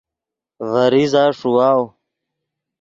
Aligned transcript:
ڤے 0.71 0.85
ریزہ 0.93 1.23
ݰیواؤ 1.37 1.83